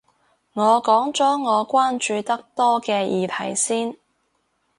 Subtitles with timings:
[0.53, 3.95] 我講咗我關注得多嘅議題先